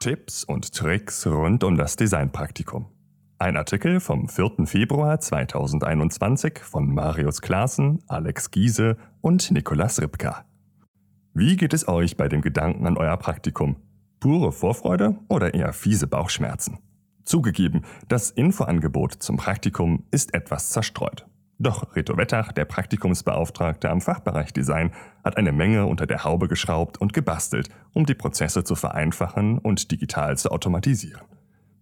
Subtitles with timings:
[0.00, 2.86] Tipps und Tricks rund um das Designpraktikum.
[3.38, 4.64] Ein Artikel vom 4.
[4.64, 10.46] Februar 2021 von Marius Klaassen, Alex Giese und Nikolas Ripka.
[11.34, 13.76] Wie geht es euch bei dem Gedanken an euer Praktikum?
[14.20, 16.78] Pure Vorfreude oder eher fiese Bauchschmerzen?
[17.24, 21.26] Zugegeben, das Infoangebot zum Praktikum ist etwas zerstreut.
[21.62, 26.98] Doch Reto Wettach, der Praktikumsbeauftragte am Fachbereich Design, hat eine Menge unter der Haube geschraubt
[26.98, 31.20] und gebastelt, um die Prozesse zu vereinfachen und digital zu automatisieren.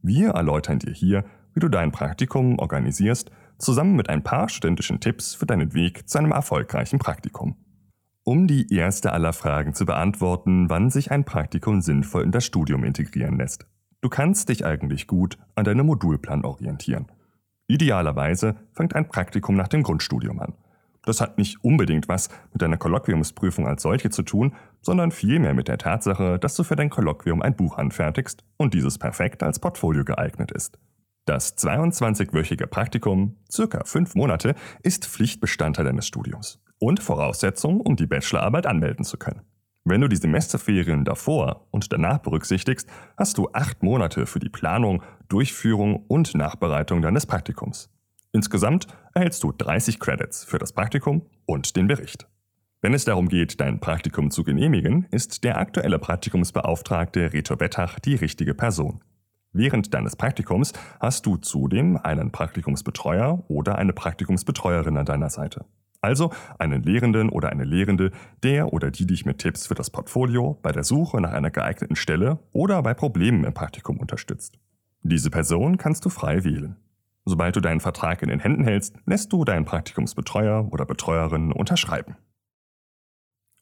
[0.02, 1.24] Wir erläutern dir hier,
[1.54, 6.18] wie du dein Praktikum organisierst, zusammen mit ein paar studentischen Tipps für deinen Weg zu
[6.18, 7.54] einem erfolgreichen Praktikum.
[8.24, 12.82] Um die erste aller Fragen zu beantworten, wann sich ein Praktikum sinnvoll in das Studium
[12.82, 13.66] integrieren lässt.
[14.00, 17.06] Du kannst dich eigentlich gut an deinem Modulplan orientieren.
[17.68, 20.54] Idealerweise fängt ein Praktikum nach dem Grundstudium an.
[21.04, 25.68] Das hat nicht unbedingt was mit deiner Kolloquiumsprüfung als solche zu tun, sondern vielmehr mit
[25.68, 30.04] der Tatsache, dass du für dein Kolloquium ein Buch anfertigst und dieses perfekt als Portfolio
[30.04, 30.78] geeignet ist.
[31.26, 38.66] Das 22-wöchige Praktikum, circa fünf Monate, ist Pflichtbestandteil deines Studiums und Voraussetzung, um die Bachelorarbeit
[38.66, 39.42] anmelden zu können.
[39.84, 45.02] Wenn du die Semesterferien davor und danach berücksichtigst, hast du acht Monate für die Planung,
[45.28, 47.90] Durchführung und Nachbereitung deines Praktikums.
[48.32, 52.26] Insgesamt erhältst du 30 Credits für das Praktikum und den Bericht.
[52.80, 58.14] Wenn es darum geht, dein Praktikum zu genehmigen, ist der aktuelle Praktikumsbeauftragte Reto Wettach die
[58.14, 59.02] richtige Person.
[59.52, 65.64] Während deines Praktikums hast du zudem einen Praktikumsbetreuer oder eine Praktikumsbetreuerin an deiner Seite.
[66.00, 68.12] Also einen Lehrenden oder eine Lehrende,
[68.42, 71.96] der oder die dich mit Tipps für das Portfolio, bei der Suche nach einer geeigneten
[71.96, 74.58] Stelle oder bei Problemen im Praktikum unterstützt.
[75.02, 76.76] Diese Person kannst du frei wählen.
[77.24, 82.16] Sobald du deinen Vertrag in den Händen hältst, lässt du deinen Praktikumsbetreuer oder Betreuerin unterschreiben.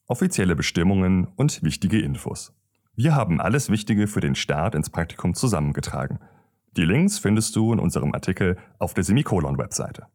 [0.07, 2.53] Offizielle Bestimmungen und wichtige Infos.
[2.95, 6.19] Wir haben alles Wichtige für den Start ins Praktikum zusammengetragen.
[6.77, 10.07] Die Links findest du in unserem Artikel auf der Semikolon-Webseite.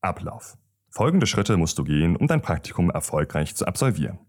[0.00, 0.56] Ablauf.
[0.94, 4.20] Folgende Schritte musst du gehen, um dein Praktikum erfolgreich zu absolvieren.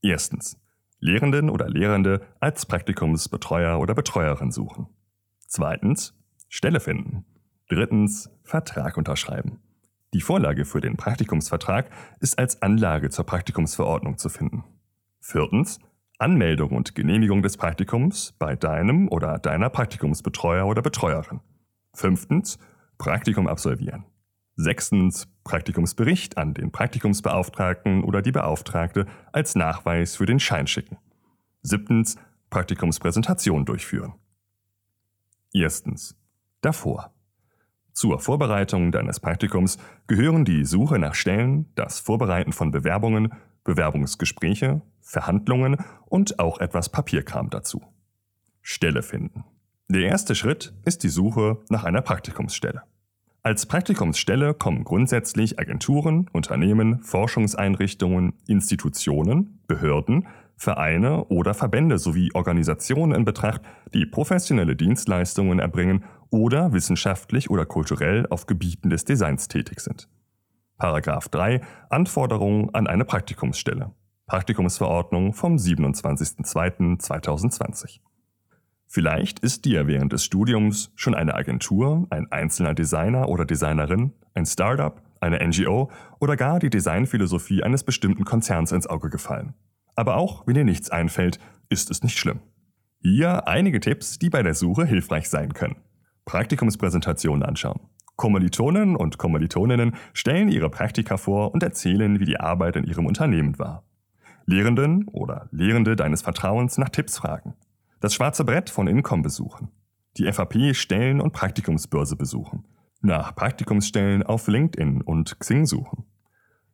[0.00, 0.56] Erstens.
[1.00, 4.86] Lehrenden oder Lehrende als Praktikumsbetreuer oder Betreuerin suchen.
[5.48, 6.14] Zweitens.
[6.48, 7.24] Stelle finden.
[7.68, 8.30] Drittens.
[8.44, 9.58] Vertrag unterschreiben.
[10.12, 14.62] Die Vorlage für den Praktikumsvertrag ist als Anlage zur Praktikumsverordnung zu finden.
[15.18, 15.80] Viertens.
[16.18, 21.40] Anmeldung und Genehmigung des Praktikums bei deinem oder deiner Praktikumsbetreuer oder Betreuerin.
[21.92, 22.60] Fünftens.
[22.98, 24.04] Praktikum absolvieren.
[24.56, 30.96] Sechstens Praktikumsbericht an den Praktikumsbeauftragten oder die Beauftragte als Nachweis für den Schein schicken.
[31.62, 32.16] Siebtens
[32.50, 34.14] Praktikumspräsentation durchführen.
[35.52, 36.16] Erstens
[36.60, 37.12] davor.
[37.92, 43.32] Zur Vorbereitung deines Praktikums gehören die Suche nach Stellen, das Vorbereiten von Bewerbungen,
[43.64, 45.76] Bewerbungsgespräche, Verhandlungen
[46.06, 47.82] und auch etwas Papierkram dazu.
[48.62, 49.44] Stelle finden.
[49.88, 52.82] Der erste Schritt ist die Suche nach einer Praktikumsstelle.
[53.46, 63.26] Als Praktikumsstelle kommen grundsätzlich Agenturen, Unternehmen, Forschungseinrichtungen, Institutionen, Behörden, Vereine oder Verbände sowie Organisationen in
[63.26, 63.60] Betracht,
[63.92, 70.08] die professionelle Dienstleistungen erbringen oder wissenschaftlich oder kulturell auf Gebieten des Designs tätig sind.
[70.78, 71.60] Paragraph 3
[71.90, 73.90] Anforderungen an eine Praktikumsstelle.
[74.26, 78.00] Praktikumsverordnung vom 27.02.2020.
[78.94, 84.46] Vielleicht ist dir während des Studiums schon eine Agentur, ein einzelner Designer oder Designerin, ein
[84.46, 85.90] Startup, eine NGO
[86.20, 89.54] oder gar die Designphilosophie eines bestimmten Konzerns ins Auge gefallen.
[89.96, 92.38] Aber auch wenn dir nichts einfällt, ist es nicht schlimm.
[93.00, 95.74] Hier einige Tipps, die bei der Suche hilfreich sein können.
[96.24, 97.80] Praktikumspräsentationen anschauen.
[98.14, 103.58] Kommilitonen und Kommilitoninnen stellen ihre Praktika vor und erzählen, wie die Arbeit in ihrem Unternehmen
[103.58, 103.82] war.
[104.46, 107.54] Lehrenden oder Lehrende deines Vertrauens nach Tipps fragen.
[108.04, 109.70] Das schwarze Brett von Incom besuchen.
[110.18, 112.66] Die FAP Stellen- und Praktikumsbörse besuchen.
[113.00, 116.04] Nach Praktikumsstellen auf LinkedIn und Xing suchen.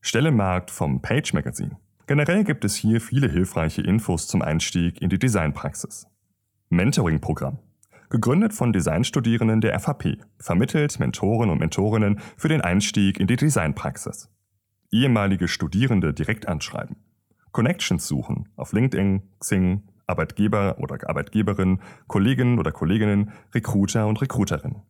[0.01, 1.77] Stellenmarkt vom Page Magazine.
[2.09, 6.09] Generell gibt es hier viele hilfreiche Infos zum Einstieg in die Designpraxis.
[6.69, 7.61] Mentoring-Programm.
[8.09, 14.29] Gegründet von Designstudierenden der FAP, vermittelt Mentoren und Mentorinnen für den Einstieg in die Designpraxis.
[14.91, 16.97] Ehemalige Studierende direkt anschreiben.
[17.53, 24.83] Connections suchen auf LinkedIn, Xing, Arbeitgeber oder Arbeitgeberin, Kolleginnen oder Kolleginnen, Recruiter und Recruiterin.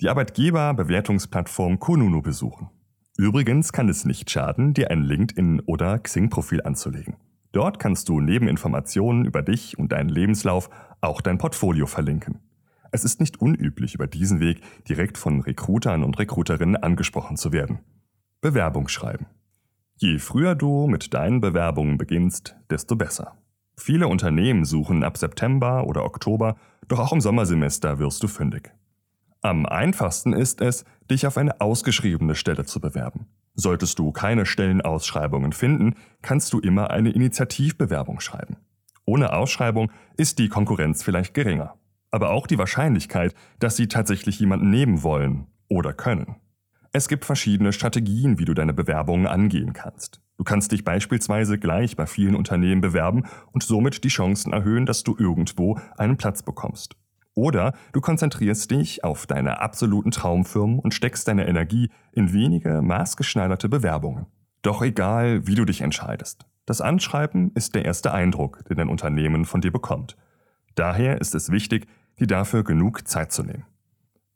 [0.00, 2.70] Die Arbeitgeberbewertungsplattform Kununu besuchen.
[3.16, 7.16] Übrigens kann es nicht schaden, dir ein LinkedIn- oder Xing-Profil anzulegen.
[7.52, 12.40] Dort kannst du neben Informationen über dich und deinen Lebenslauf auch dein Portfolio verlinken.
[12.90, 17.80] Es ist nicht unüblich, über diesen Weg direkt von Recruitern und Recruiterinnen angesprochen zu werden.
[18.40, 19.26] Bewerbung schreiben.
[19.96, 23.36] Je früher du mit deinen Bewerbungen beginnst, desto besser.
[23.80, 26.56] Viele Unternehmen suchen ab September oder Oktober,
[26.88, 28.72] doch auch im Sommersemester wirst du fündig.
[29.40, 33.26] Am einfachsten ist es, dich auf eine ausgeschriebene Stelle zu bewerben.
[33.54, 38.56] Solltest du keine Stellenausschreibungen finden, kannst du immer eine Initiativbewerbung schreiben.
[39.04, 41.76] Ohne Ausschreibung ist die Konkurrenz vielleicht geringer,
[42.10, 46.34] aber auch die Wahrscheinlichkeit, dass sie tatsächlich jemanden nehmen wollen oder können.
[46.92, 50.20] Es gibt verschiedene Strategien, wie du deine Bewerbungen angehen kannst.
[50.38, 55.02] Du kannst dich beispielsweise gleich bei vielen Unternehmen bewerben und somit die Chancen erhöhen, dass
[55.02, 56.94] du irgendwo einen Platz bekommst.
[57.34, 63.68] Oder du konzentrierst dich auf deine absoluten Traumfirmen und steckst deine Energie in wenige maßgeschneiderte
[63.68, 64.26] Bewerbungen.
[64.62, 66.46] Doch egal, wie du dich entscheidest.
[66.66, 70.16] Das Anschreiben ist der erste Eindruck, den ein Unternehmen von dir bekommt.
[70.74, 71.88] Daher ist es wichtig,
[72.20, 73.64] dir dafür genug Zeit zu nehmen.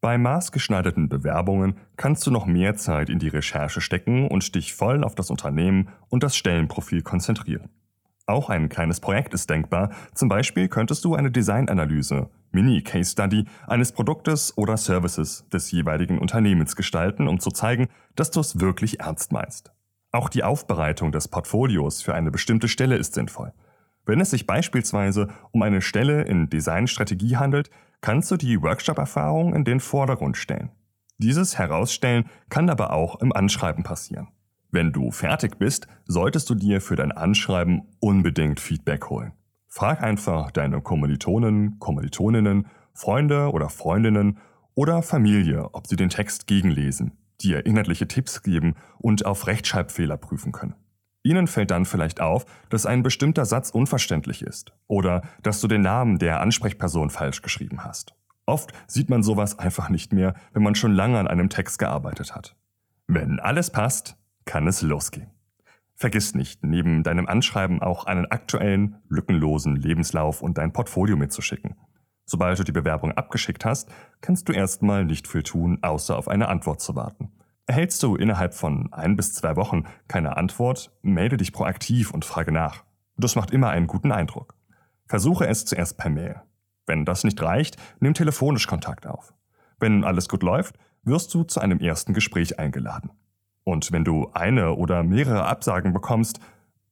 [0.02, 5.04] Bei maßgeschneiderten Bewerbungen kannst du noch mehr Zeit in die Recherche stecken und dich voll
[5.04, 7.68] auf das Unternehmen und das Stellenprofil konzentrieren.
[8.26, 9.92] Auch ein kleines Projekt ist denkbar.
[10.12, 16.74] Zum Beispiel könntest du eine Designanalyse, Mini-Case Study eines Produktes oder Services des jeweiligen Unternehmens
[16.74, 19.70] gestalten, um zu zeigen, dass du es wirklich ernst meinst.
[20.10, 23.52] Auch die Aufbereitung des Portfolios für eine bestimmte Stelle ist sinnvoll.
[24.04, 27.70] Wenn es sich beispielsweise um eine Stelle in Designstrategie handelt,
[28.02, 30.70] kannst du die Workshop-Erfahrung in den Vordergrund stellen.
[31.16, 34.28] Dieses Herausstellen kann aber auch im Anschreiben passieren.
[34.70, 39.32] Wenn du fertig bist, solltest du dir für dein Anschreiben unbedingt Feedback holen.
[39.68, 44.38] Frag einfach deine Kommilitonen, Kommilitoninnen, Freunde oder Freundinnen
[44.74, 50.52] oder Familie, ob sie den Text gegenlesen, dir inhaltliche Tipps geben und auf Rechtschreibfehler prüfen
[50.52, 50.74] können.
[51.24, 55.82] Ihnen fällt dann vielleicht auf, dass ein bestimmter Satz unverständlich ist oder dass du den
[55.82, 58.14] Namen der Ansprechperson falsch geschrieben hast.
[58.44, 62.34] Oft sieht man sowas einfach nicht mehr, wenn man schon lange an einem Text gearbeitet
[62.34, 62.56] hat.
[63.06, 65.30] Wenn alles passt, kann es losgehen.
[65.94, 71.76] Vergiss nicht, neben deinem Anschreiben auch einen aktuellen, lückenlosen Lebenslauf und dein Portfolio mitzuschicken.
[72.24, 73.90] Sobald du die Bewerbung abgeschickt hast,
[74.20, 77.30] kannst du erstmal nicht viel tun, außer auf eine Antwort zu warten.
[77.66, 82.52] Erhältst du innerhalb von ein bis zwei Wochen keine Antwort, melde dich proaktiv und frage
[82.52, 82.84] nach.
[83.16, 84.54] Das macht immer einen guten Eindruck.
[85.06, 86.42] Versuche es zuerst per Mail.
[86.86, 89.32] Wenn das nicht reicht, nimm telefonisch Kontakt auf.
[89.78, 93.10] Wenn alles gut läuft, wirst du zu einem ersten Gespräch eingeladen.
[93.64, 96.40] Und wenn du eine oder mehrere Absagen bekommst,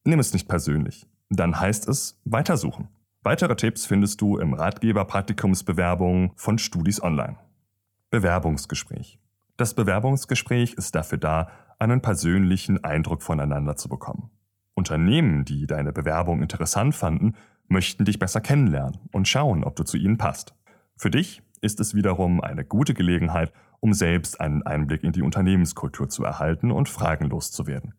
[0.04, 1.08] nimm es nicht persönlich.
[1.30, 2.88] Dann heißt es weitersuchen.
[3.22, 7.36] Weitere Tipps findest du im Ratgeber Praktikumsbewerbung von Studis Online.
[8.10, 9.18] Bewerbungsgespräch.
[9.60, 14.30] Das Bewerbungsgespräch ist dafür da, einen persönlichen Eindruck voneinander zu bekommen.
[14.72, 17.34] Unternehmen, die deine Bewerbung interessant fanden,
[17.68, 20.54] möchten dich besser kennenlernen und schauen, ob du zu ihnen passt.
[20.96, 26.08] Für dich ist es wiederum eine gute Gelegenheit, um selbst einen Einblick in die Unternehmenskultur
[26.08, 27.92] zu erhalten und fragenlos zu werden.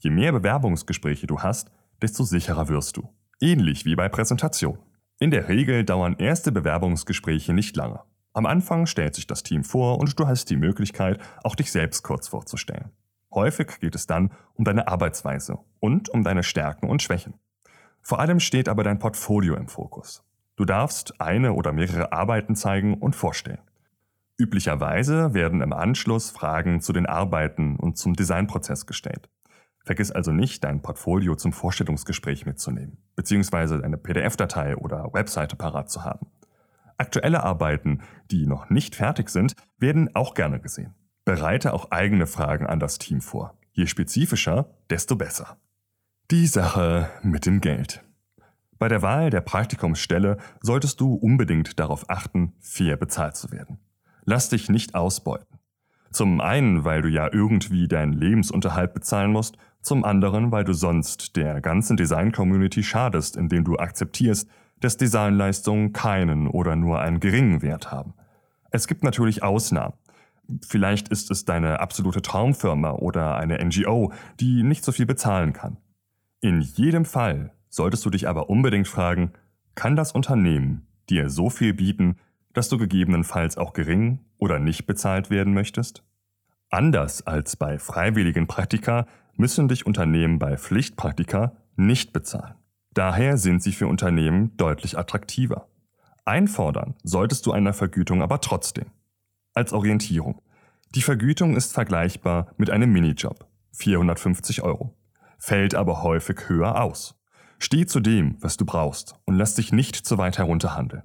[0.00, 1.70] Je mehr Bewerbungsgespräche du hast,
[2.02, 3.08] desto sicherer wirst du.
[3.40, 4.80] Ähnlich wie bei Präsentation.
[5.20, 8.00] In der Regel dauern erste Bewerbungsgespräche nicht lange.
[8.36, 12.02] Am Anfang stellt sich das Team vor und du hast die Möglichkeit, auch dich selbst
[12.02, 12.90] kurz vorzustellen.
[13.32, 17.32] Häufig geht es dann um deine Arbeitsweise und um deine Stärken und Schwächen.
[18.02, 20.22] Vor allem steht aber dein Portfolio im Fokus.
[20.54, 23.62] Du darfst eine oder mehrere Arbeiten zeigen und vorstellen.
[24.36, 29.30] Üblicherweise werden im Anschluss Fragen zu den Arbeiten und zum Designprozess gestellt.
[29.82, 36.04] Vergiss also nicht, dein Portfolio zum Vorstellungsgespräch mitzunehmen, beziehungsweise eine PDF-Datei oder Webseite parat zu
[36.04, 36.26] haben.
[36.98, 38.00] Aktuelle Arbeiten,
[38.30, 40.94] die noch nicht fertig sind, werden auch gerne gesehen.
[41.24, 43.58] Bereite auch eigene Fragen an das Team vor.
[43.72, 45.58] Je spezifischer, desto besser.
[46.30, 48.02] Die Sache mit dem Geld.
[48.78, 53.78] Bei der Wahl der Praktikumsstelle solltest du unbedingt darauf achten, fair bezahlt zu werden.
[54.24, 55.58] Lass dich nicht ausbeuten.
[56.10, 61.36] Zum einen, weil du ja irgendwie deinen Lebensunterhalt bezahlen musst, zum anderen, weil du sonst
[61.36, 64.48] der ganzen Design-Community schadest, indem du akzeptierst,
[64.80, 68.14] dass Designleistungen keinen oder nur einen geringen Wert haben.
[68.70, 69.94] Es gibt natürlich Ausnahmen.
[70.66, 75.78] Vielleicht ist es deine absolute Traumfirma oder eine NGO, die nicht so viel bezahlen kann.
[76.40, 79.32] In jedem Fall solltest du dich aber unbedingt fragen,
[79.74, 82.16] kann das Unternehmen dir so viel bieten,
[82.52, 86.04] dass du gegebenenfalls auch gering oder nicht bezahlt werden möchtest?
[86.70, 89.06] Anders als bei freiwilligen Praktika
[89.36, 92.54] müssen dich Unternehmen bei Pflichtpraktika nicht bezahlen.
[92.96, 95.68] Daher sind sie für Unternehmen deutlich attraktiver.
[96.24, 98.86] Einfordern solltest du einer Vergütung aber trotzdem.
[99.52, 100.40] Als Orientierung.
[100.94, 103.46] Die Vergütung ist vergleichbar mit einem Minijob.
[103.72, 104.96] 450 Euro.
[105.38, 107.20] Fällt aber häufig höher aus.
[107.58, 111.02] Steh zu dem, was du brauchst und lass dich nicht zu weit herunterhandeln.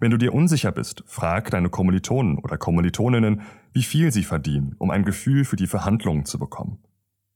[0.00, 3.42] Wenn du dir unsicher bist, frag deine Kommilitonen oder Kommilitoninnen,
[3.74, 6.78] wie viel sie verdienen, um ein Gefühl für die Verhandlungen zu bekommen.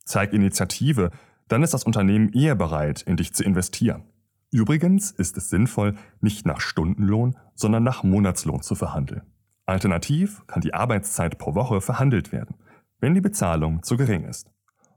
[0.06, 1.10] Zeig Initiative,
[1.50, 4.04] dann ist das Unternehmen eher bereit, in dich zu investieren.
[4.52, 9.22] Übrigens ist es sinnvoll, nicht nach Stundenlohn, sondern nach Monatslohn zu verhandeln.
[9.66, 12.56] Alternativ kann die Arbeitszeit pro Woche verhandelt werden,
[13.00, 14.48] wenn die Bezahlung zu gering ist.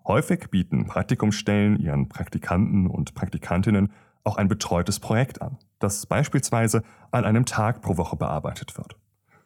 [0.05, 3.91] Häufig bieten Praktikumsstellen ihren Praktikanten und Praktikantinnen
[4.23, 8.95] auch ein betreutes Projekt an, das beispielsweise an einem Tag pro Woche bearbeitet wird.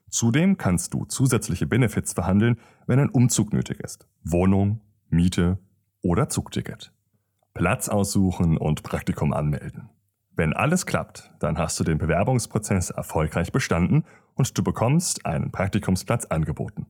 [0.09, 4.07] Zudem kannst du zusätzliche Benefits verhandeln, wenn ein Umzug nötig ist.
[4.23, 5.57] Wohnung, Miete
[6.01, 6.93] oder Zugticket.
[7.57, 9.89] Platz aussuchen und Praktikum anmelden.
[10.35, 16.25] Wenn alles klappt, dann hast du den Bewerbungsprozess erfolgreich bestanden und du bekommst einen Praktikumsplatz
[16.25, 16.85] angeboten.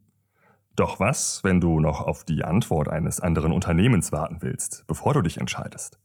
[0.75, 5.21] Doch was, wenn du noch auf die Antwort eines anderen Unternehmens warten willst, bevor du
[5.21, 5.99] dich entscheidest?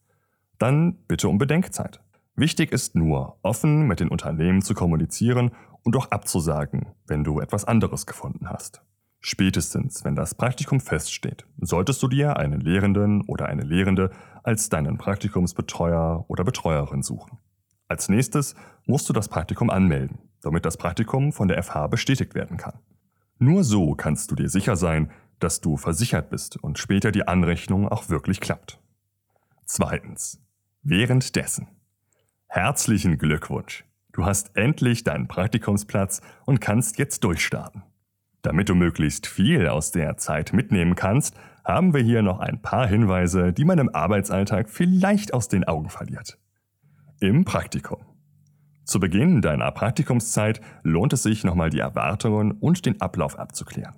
[0.60, 2.00] Dann bitte um Bedenkzeit.
[2.36, 5.50] Wichtig ist nur, offen mit den Unternehmen zu kommunizieren
[5.82, 8.80] und auch abzusagen, wenn du etwas anderes gefunden hast.
[9.24, 14.10] Spätestens, wenn das Praktikum feststeht, solltest du dir einen Lehrenden oder eine Lehrende
[14.42, 17.38] als deinen Praktikumsbetreuer oder Betreuerin suchen.
[17.88, 18.54] Als nächstes
[18.86, 22.78] musst du das Praktikum anmelden, damit das Praktikum von der FH bestätigt werden kann.
[23.38, 27.88] Nur so kannst du dir sicher sein, dass du versichert bist und später die Anrechnung
[27.88, 28.80] auch wirklich klappt.
[29.64, 30.40] Zweitens.
[30.82, 31.68] Währenddessen.
[32.46, 33.84] Herzlichen Glückwunsch!
[34.12, 37.82] Du hast endlich deinen Praktikumsplatz und kannst jetzt durchstarten.
[38.42, 42.86] Damit du möglichst viel aus der Zeit mitnehmen kannst, haben wir hier noch ein paar
[42.86, 46.38] Hinweise, die man im Arbeitsalltag vielleicht aus den Augen verliert.
[47.20, 47.98] Im Praktikum.
[48.84, 53.94] Zu Beginn deiner Praktikumszeit lohnt es sich nochmal die Erwartungen und den Ablauf abzuklären.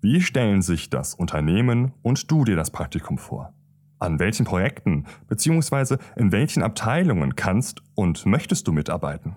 [0.00, 3.52] Wie stellen sich das Unternehmen und du dir das Praktikum vor?
[3.98, 5.98] An welchen Projekten bzw.
[6.16, 9.36] in welchen Abteilungen kannst und möchtest du mitarbeiten?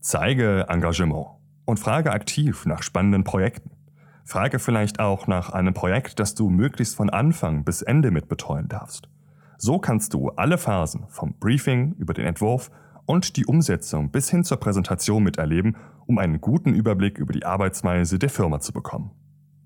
[0.00, 1.26] Zeige Engagement
[1.64, 3.70] und frage aktiv nach spannenden Projekten.
[4.24, 9.08] Frage vielleicht auch nach einem Projekt, das du möglichst von Anfang bis Ende mitbetreuen darfst.
[9.58, 12.70] So kannst du alle Phasen vom Briefing über den Entwurf
[13.06, 15.76] und die Umsetzung bis hin zur Präsentation miterleben,
[16.06, 19.10] um einen guten Überblick über die Arbeitsweise der Firma zu bekommen.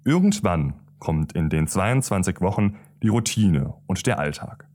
[0.05, 4.69] Irgendwann kommt in den 22 Wochen die Routine und der Alltag.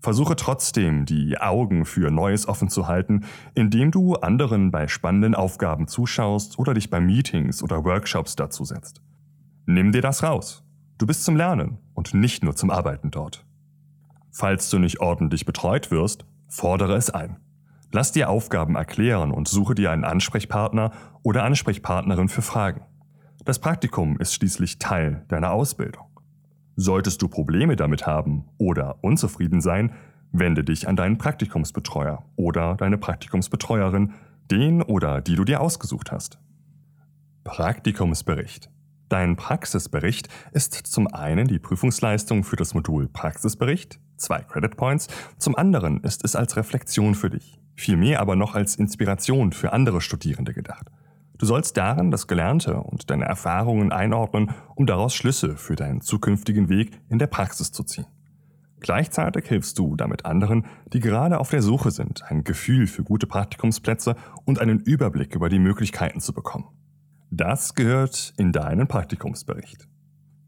[0.00, 3.24] Versuche trotzdem, die Augen für Neues offen zu halten,
[3.54, 9.00] indem du anderen bei spannenden Aufgaben zuschaust oder dich bei Meetings oder Workshops dazu setzt.
[9.66, 10.64] Nimm dir das raus.
[10.98, 13.44] Du bist zum Lernen und nicht nur zum Arbeiten dort.
[14.30, 17.36] Falls du nicht ordentlich betreut wirst, fordere es ein.
[17.92, 20.92] Lass dir Aufgaben erklären und suche dir einen Ansprechpartner
[21.22, 22.86] oder Ansprechpartnerin für Fragen.
[23.44, 26.06] Das Praktikum ist schließlich Teil deiner Ausbildung.
[26.76, 29.92] Solltest du Probleme damit haben oder unzufrieden sein,
[30.32, 34.14] wende dich an deinen Praktikumsbetreuer oder deine Praktikumsbetreuerin,
[34.50, 36.38] den oder die du dir ausgesucht hast.
[37.44, 38.70] Praktikumsbericht.
[39.12, 45.54] Dein Praxisbericht ist zum einen die Prüfungsleistung für das Modul Praxisbericht, zwei Credit Points, zum
[45.54, 50.54] anderen ist es als Reflexion für dich, vielmehr aber noch als Inspiration für andere Studierende
[50.54, 50.86] gedacht.
[51.36, 56.70] Du sollst darin das Gelernte und deine Erfahrungen einordnen, um daraus Schlüsse für deinen zukünftigen
[56.70, 58.06] Weg in der Praxis zu ziehen.
[58.80, 63.26] Gleichzeitig hilfst du damit anderen, die gerade auf der Suche sind, ein Gefühl für gute
[63.26, 64.16] Praktikumsplätze
[64.46, 66.64] und einen Überblick über die Möglichkeiten zu bekommen.
[67.34, 69.88] Das gehört in deinen Praktikumsbericht.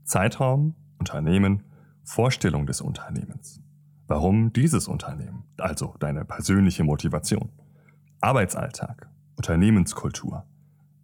[0.05, 1.62] Zeitraum, Unternehmen,
[2.03, 3.62] Vorstellung des Unternehmens.
[4.07, 5.45] Warum dieses Unternehmen?
[5.57, 7.49] Also deine persönliche Motivation.
[8.21, 10.45] Arbeitsalltag, Unternehmenskultur,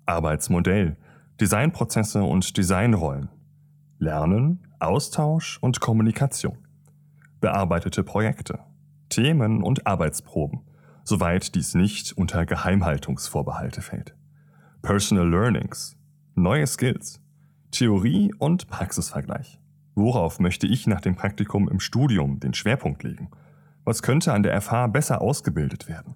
[0.05, 0.99] Arbeitsmodell,
[1.41, 3.31] Designprozesse und Designrollen,
[3.99, 6.59] Lernen, Austausch und Kommunikation,
[7.41, 8.59] bearbeitete Projekte,
[9.09, 10.61] Themen und Arbeitsproben,
[11.05, 14.15] soweit dies nicht unter Geheimhaltungsvorbehalte fällt,
[14.83, 15.95] Personal Learnings,
[16.35, 17.21] neue Skills,
[17.71, 19.61] Theorie und Praxisvergleich.
[19.95, 23.31] Worauf möchte ich nach dem Praktikum im Studium den Schwerpunkt legen?
[23.85, 26.15] Was könnte an der FH besser ausgebildet werden?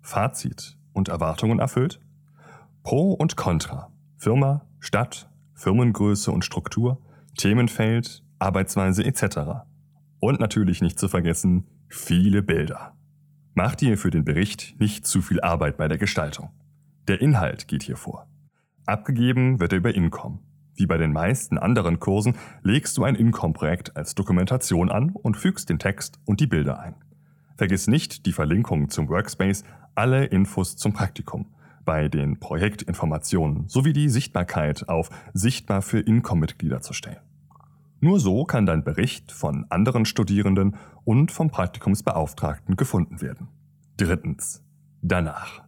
[0.00, 2.00] Fazit und Erwartungen erfüllt?
[2.82, 3.92] Pro und Contra.
[4.16, 7.00] Firma, Stadt, Firmengröße und Struktur,
[7.38, 9.64] Themenfeld, Arbeitsweise etc.
[10.18, 12.96] Und natürlich nicht zu vergessen, viele Bilder.
[13.54, 16.50] Mach dir für den Bericht nicht zu viel Arbeit bei der Gestaltung.
[17.08, 18.26] Der Inhalt geht hier vor.
[18.86, 20.38] Abgegeben wird er über Income.
[20.74, 25.68] Wie bei den meisten anderen Kursen legst du ein Income-Projekt als Dokumentation an und fügst
[25.68, 26.94] den Text und die Bilder ein.
[27.56, 31.46] Vergiss nicht die Verlinkung zum Workspace, alle Infos zum Praktikum
[31.84, 37.20] bei den Projektinformationen sowie die Sichtbarkeit auf Sichtbar für Income-Mitglieder zu stellen.
[38.00, 43.48] Nur so kann dein Bericht von anderen Studierenden und vom Praktikumsbeauftragten gefunden werden.
[43.96, 44.64] Drittens.
[45.02, 45.62] Danach.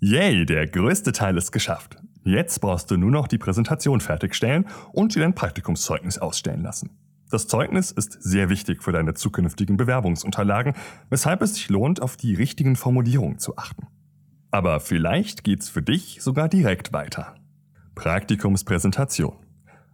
[0.00, 1.96] Yay, der größte Teil ist geschafft.
[2.22, 6.90] Jetzt brauchst du nur noch die Präsentation fertigstellen und dir dein Praktikumszeugnis ausstellen lassen.
[7.30, 10.74] Das Zeugnis ist sehr wichtig für deine zukünftigen Bewerbungsunterlagen,
[11.10, 13.88] weshalb es sich lohnt, auf die richtigen Formulierungen zu achten.
[14.52, 17.34] Aber vielleicht geht's für dich sogar direkt weiter.
[17.96, 19.36] Praktikumspräsentation.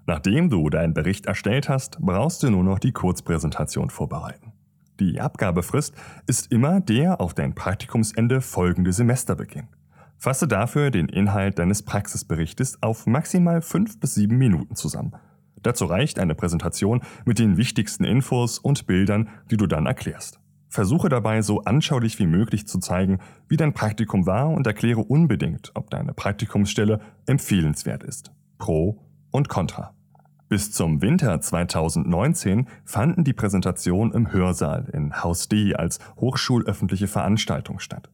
[0.07, 4.53] Nachdem du deinen Bericht erstellt hast, brauchst du nur noch die Kurzpräsentation vorbereiten.
[5.01, 5.95] Die Abgabefrist
[6.27, 9.69] ist immer der auf dein Praktikumsende folgende Semesterbeginn.
[10.19, 15.15] Fasse dafür den Inhalt deines Praxisberichtes auf maximal fünf bis sieben Minuten zusammen.
[15.63, 20.41] Dazu reicht eine Präsentation mit den wichtigsten Infos und Bildern, die du dann erklärst.
[20.69, 25.71] Versuche dabei so anschaulich wie möglich zu zeigen, wie dein Praktikum war und erkläre unbedingt,
[25.75, 28.33] ob deine Praktikumsstelle empfehlenswert ist.
[28.59, 29.95] Pro und Contra.
[30.49, 37.79] Bis zum Winter 2019 fanden die Präsentationen im Hörsaal in Haus D als hochschulöffentliche Veranstaltung
[37.79, 38.11] statt.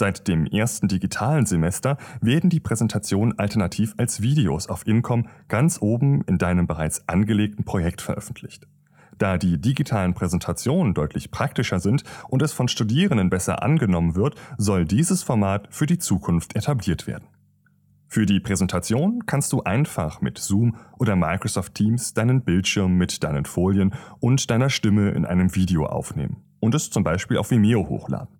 [0.00, 6.22] Seit dem ersten digitalen Semester werden die Präsentationen alternativ als Videos auf Incom ganz oben
[6.22, 8.66] in deinem bereits angelegten Projekt veröffentlicht.
[9.18, 14.86] Da die digitalen Präsentationen deutlich praktischer sind und es von Studierenden besser angenommen wird, soll
[14.86, 17.26] dieses Format für die Zukunft etabliert werden.
[18.08, 23.44] Für die Präsentation kannst du einfach mit Zoom oder Microsoft Teams deinen Bildschirm mit deinen
[23.44, 28.39] Folien und deiner Stimme in einem Video aufnehmen und es zum Beispiel auf Vimeo hochladen.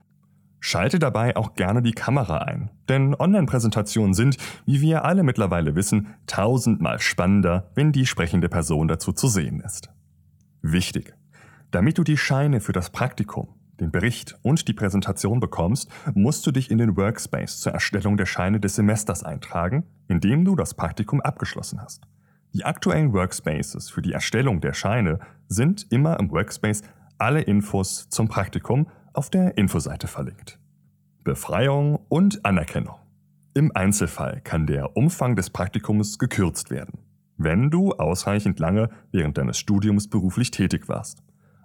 [0.60, 4.36] Schalte dabei auch gerne die Kamera ein, denn Online-Präsentationen sind,
[4.66, 9.90] wie wir alle mittlerweile wissen, tausendmal spannender, wenn die sprechende Person dazu zu sehen ist.
[10.60, 11.14] Wichtig.
[11.70, 13.48] Damit du die Scheine für das Praktikum,
[13.80, 18.26] den Bericht und die Präsentation bekommst, musst du dich in den Workspace zur Erstellung der
[18.26, 22.02] Scheine des Semesters eintragen, indem du das Praktikum abgeschlossen hast.
[22.52, 26.82] Die aktuellen Workspaces für die Erstellung der Scheine sind immer im Workspace
[27.16, 30.58] alle Infos zum Praktikum auf der Infoseite verlinkt.
[31.24, 32.96] Befreiung und Anerkennung.
[33.54, 37.00] Im Einzelfall kann der Umfang des Praktikums gekürzt werden
[37.42, 41.22] wenn du ausreichend lange während deines Studiums beruflich tätig warst.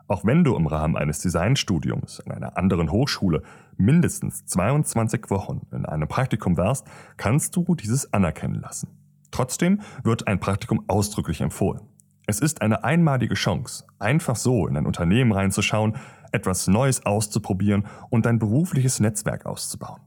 [0.07, 3.41] Auch wenn du im Rahmen eines Designstudiums an einer anderen Hochschule
[3.75, 8.87] mindestens 22 Wochen in einem Praktikum warst, kannst du dieses anerkennen lassen.
[9.31, 11.81] Trotzdem wird ein Praktikum ausdrücklich empfohlen.
[12.27, 15.95] Es ist eine einmalige Chance, einfach so in ein Unternehmen reinzuschauen,
[16.31, 20.01] etwas Neues auszuprobieren und dein berufliches Netzwerk auszubauen.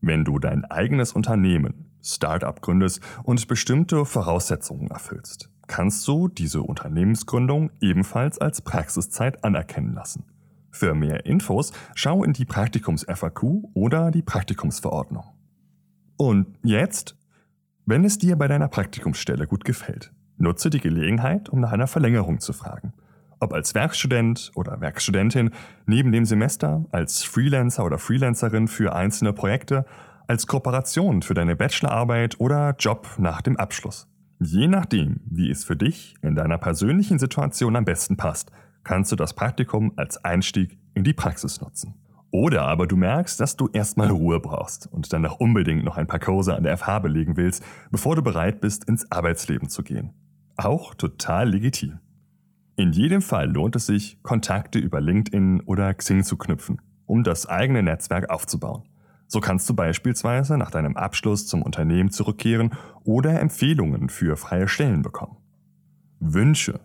[0.00, 7.70] Wenn du dein eigenes Unternehmen Startup gründest und bestimmte Voraussetzungen erfüllst, kannst du diese Unternehmensgründung
[7.80, 10.24] ebenfalls als Praxiszeit anerkennen lassen.
[10.70, 15.24] Für mehr Infos schau in die Praktikums-FAQ oder die Praktikumsverordnung.
[16.16, 17.16] Und jetzt?
[17.86, 22.40] Wenn es dir bei deiner Praktikumsstelle gut gefällt, nutze die Gelegenheit, um nach einer Verlängerung
[22.40, 22.92] zu fragen.
[23.40, 25.50] Ob als Werkstudent oder Werkstudentin,
[25.86, 29.84] neben dem Semester, als Freelancer oder Freelancerin für einzelne Projekte
[30.26, 34.08] als Kooperation für deine Bachelorarbeit oder Job nach dem Abschluss.
[34.40, 38.50] Je nachdem, wie es für dich in deiner persönlichen Situation am besten passt,
[38.82, 41.94] kannst du das Praktikum als Einstieg in die Praxis nutzen.
[42.30, 46.08] Oder aber du merkst, dass du erstmal Ruhe brauchst und dann noch unbedingt noch ein
[46.08, 50.12] paar Kurse an der FH belegen willst, bevor du bereit bist, ins Arbeitsleben zu gehen.
[50.56, 51.98] Auch total legitim.
[52.76, 57.46] In jedem Fall lohnt es sich, Kontakte über LinkedIn oder Xing zu knüpfen, um das
[57.46, 58.82] eigene Netzwerk aufzubauen.
[59.26, 62.72] So kannst du beispielsweise nach deinem Abschluss zum Unternehmen zurückkehren
[63.04, 65.36] oder Empfehlungen für freie Stellen bekommen.
[66.20, 66.80] Wünsche.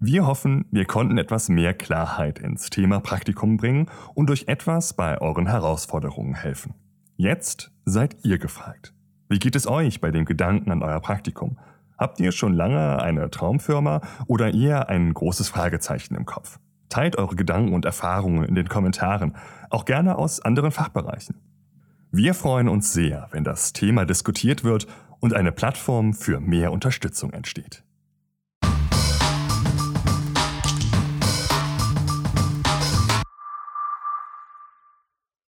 [0.00, 5.20] Wir hoffen, wir konnten etwas mehr Klarheit ins Thema Praktikum bringen und euch etwas bei
[5.20, 6.74] euren Herausforderungen helfen.
[7.16, 8.94] Jetzt seid ihr gefragt.
[9.28, 11.58] Wie geht es euch bei dem Gedanken an euer Praktikum?
[11.98, 16.60] Habt ihr schon lange eine Traumfirma oder eher ein großes Fragezeichen im Kopf?
[16.88, 19.36] Teilt eure Gedanken und Erfahrungen in den Kommentaren,
[19.68, 21.36] auch gerne aus anderen Fachbereichen.
[22.10, 24.86] Wir freuen uns sehr, wenn das Thema diskutiert wird
[25.20, 27.82] und eine Plattform für mehr Unterstützung entsteht.